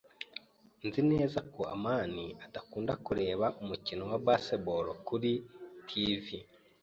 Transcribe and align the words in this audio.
Nzi 0.85 1.01
neza 1.11 1.39
ko 1.53 1.61
amani 1.75 2.25
adakunda 2.45 2.93
kureba 3.05 3.45
umukino 3.61 4.03
wa 4.11 4.19
baseball 4.25 4.85
kuri 5.07 5.31
TV. 5.87 6.25